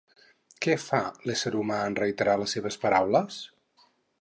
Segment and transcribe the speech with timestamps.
[0.65, 3.39] Què fa l'ésser humà en reiterar les seves paraules?